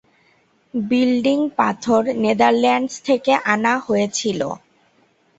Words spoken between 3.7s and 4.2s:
হয়ে